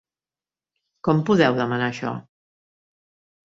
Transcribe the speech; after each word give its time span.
Com 1.09 1.21
podeu 1.29 1.61
demanar 1.61 1.91
això? 1.91 2.17